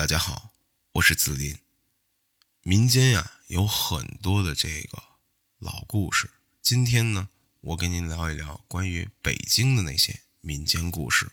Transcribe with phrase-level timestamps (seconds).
[0.00, 0.52] 大家好，
[0.92, 1.58] 我是子林。
[2.62, 4.98] 民间呀有很多的这个
[5.58, 6.30] 老故事，
[6.62, 7.28] 今天呢，
[7.60, 11.30] 我跟您聊一聊关于北京的那些民间故事。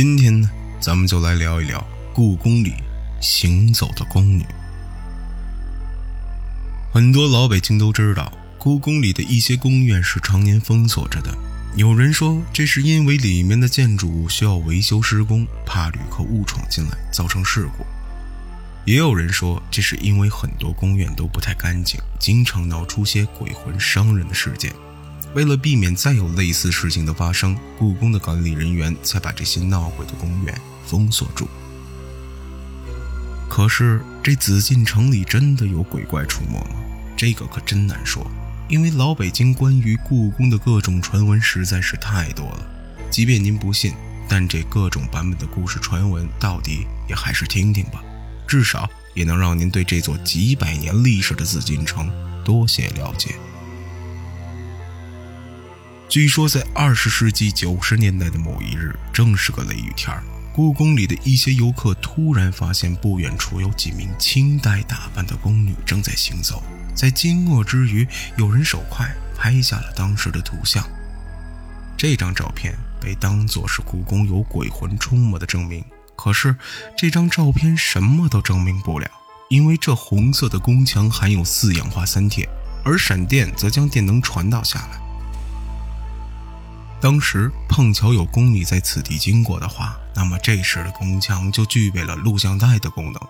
[0.00, 0.48] 今天呢，
[0.78, 1.84] 咱们就来聊一聊
[2.14, 2.72] 故宫里
[3.20, 4.46] 行走的宫女。
[6.92, 11.36] 很多老北京都知道，故宫里的一些宫院是常年封锁着的。
[11.74, 17.84] 有人说，这是因为里面的建筑物需要维修施工，怕旅客误闯进来造成事故；
[18.86, 24.72] 也有人说，这是因为很多宫院都不太干净，经常闹出些鬼魂伤人的事件。
[25.34, 31.48] 为了避免再有类似事情的发生，故宫的管理人员才把这些闹鬼的公园封锁住。
[33.48, 36.76] 可是，这紫禁城里真的有鬼怪出没吗？
[37.16, 38.24] 这个可真难说，
[38.68, 42.66] 因为老北京关于故宫的各种传闻实在是太多了。
[43.10, 43.92] 即便您不信，
[44.28, 48.02] 但这各种版本的故事传闻，到底也还是听听吧，
[48.46, 52.10] 至少也能让您对这座几百年历史的紫禁城
[52.44, 53.34] 多些了解。
[56.08, 60.10] 据说，在二十世纪九十年代的某一日，正是个雷雨天
[60.54, 66.62] 故宫里的一些游客突然发现不远处有几名清代打扮的宫女正在行走。
[66.94, 70.82] 在惊愕之余，有人手快拍下了当时的图像。
[71.94, 75.84] 这张照片被当作是故宫有鬼魂出没的证明。
[76.16, 76.56] 可是，
[76.96, 79.06] 这张照片什么都证明不了，
[79.50, 82.48] 因为这红色的宫墙含有四氧化三铁，
[82.82, 85.07] 而闪电则将电能传导下来。
[87.00, 93.22] 当时碰巧有宫女在此地经过的话，那么这时的宫墙就具备了录像带的功能。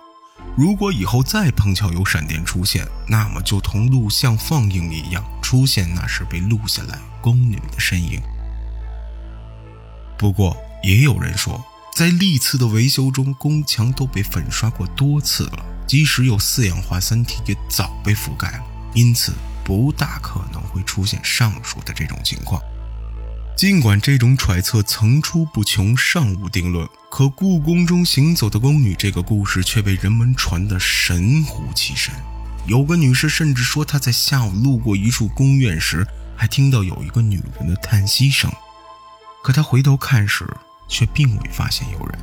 [0.57, 8.19] 如果以后再碰巧有闪电出现，那么就同录像放映一样，出现那时被录下来宫女的身影。
[10.17, 11.63] 不过也有人说，
[11.95, 18.63] 在历次的维修中，宫墙都被粉刷过多次了，即使有四氧化三铁，也早被覆盖了，
[18.95, 19.31] 因此
[19.63, 22.59] 不大可能会出现上述的这种情况。
[23.59, 32.13] 尽管这种揣测层出不穷，尚无定论，可故宫中行走的宫女这个故事却被人们传得神乎其神。
[32.65, 38.49] 有个女士甚至说，她在下午路过一处宫院时，还听到有一个女人的叹息声。
[39.43, 40.47] 可她回头看时，
[40.87, 42.17] 却并未发现有人。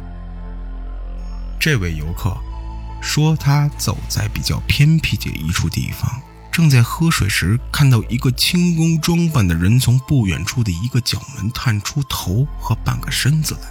[1.61, 2.35] 这位游客
[3.03, 6.11] 说，他走在比较偏僻的一处地方。
[6.56, 13.69] 正在喝水时，看到一个轻功装扮的人从不远处的一个角门探出头和半个身子来。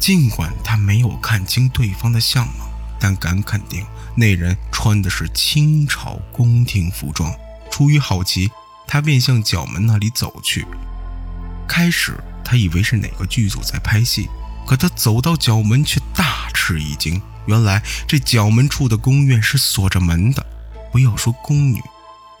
[0.00, 2.66] 尽管他没有看清对方的相貌，
[2.98, 3.84] 但敢肯定
[4.16, 7.30] 那人穿的是清朝宫廷服装。
[7.70, 8.50] 出于好奇，
[8.88, 10.64] 他便向角门那里走去。
[11.68, 14.30] 开始他以为是哪个剧组在拍戏，
[14.66, 20.46] 可他走到角门却大吃一惊，原来这角门处的宫院是锁着门的。
[20.94, 21.82] 不要说宫女，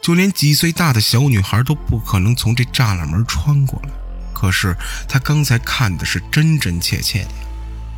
[0.00, 3.88] 就连几岁大的小女孩都不可能从这栅栏门穿过来。
[4.32, 4.76] 可是
[5.08, 7.30] 他刚才看的是真真切切的，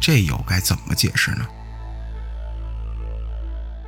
[0.01, 1.47] 这又该怎么解释呢？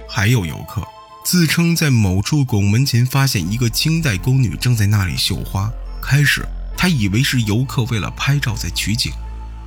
[0.07, 0.87] 还有游客
[1.25, 5.71] 自称在某处拱门前发现一个清代宫女正在那里绣花。
[6.03, 6.47] 开始
[6.77, 9.11] 他以为是游客为了拍照在取景，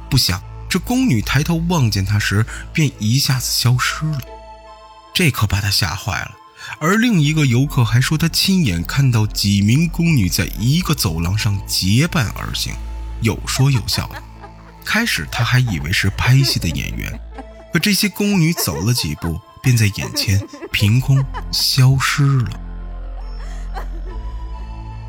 [0.08, 0.40] 不想
[0.70, 4.20] 这宫女抬头望见他时，便一下子消失了。
[5.16, 6.36] 这可把他吓坏了。
[6.80, 12.74] 而另一个游客还说，他亲眼看到几名宫女在一个走廊上结伴而行，
[13.22, 14.22] 有说有笑的。
[14.84, 17.20] 开始他还以为是拍戏的演员，
[17.72, 20.42] 可这些宫女走了几步，便在眼前
[20.72, 22.60] 凭空消失了。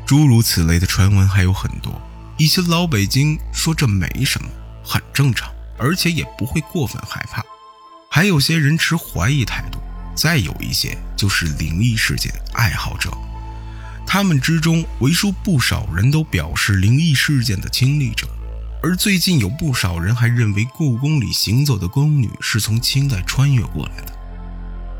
[0.05, 2.01] 诸如此类的传闻还有很多，
[2.37, 4.49] 一些老北京说这没什么，
[4.83, 7.41] 很正常，而且也不会过分害怕；
[8.09, 9.79] 还有些人持怀疑态度。
[10.15, 13.11] 再有一些就是灵异事件爱好者，
[14.05, 18.27] 他们之中为数不少人都表示灵异事件的亲历者，
[18.81, 24.13] 而最近有不少人还认为故宫里行走的宫女是从清代穿越过来的。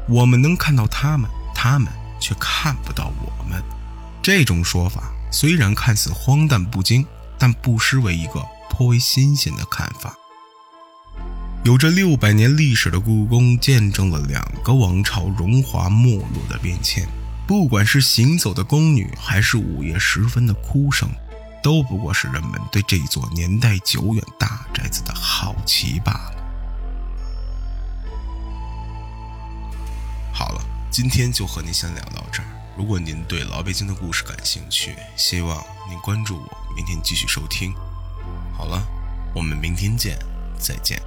[0.10, 3.62] 我们能看到他们，他们却看不到我们。
[4.22, 7.06] 这种说法虽然看似荒诞不经，
[7.38, 10.16] 但不失为一个颇为新鲜的看法。
[11.64, 17.08] 有着六百年历史的故宫，见证了两个王朝荣华没落的变迁。
[17.48, 21.10] 不管是行走的宫女，还是午夜时分的哭声，
[21.64, 26.44] 都不过是人们对这座年代久远大宅子的好奇罢了。
[30.34, 30.62] 好了，
[30.92, 32.46] 今天就和您先聊到这儿。
[32.76, 37.74] 如果您对老北京的故事感兴趣，希望您关注我，明天继续收听。
[38.52, 38.86] 好了，
[39.34, 40.20] 我们明天见，
[40.60, 41.02] 再见。